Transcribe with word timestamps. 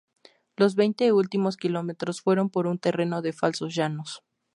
Los 0.55 0.73
veinte 0.73 1.11
últimos 1.11 1.57
kilómetros 1.57 2.21
fueron 2.21 2.49
por 2.49 2.65
un 2.65 2.79
terreno 2.79 3.21
de 3.21 3.33
falsos-llanos. 3.33 4.23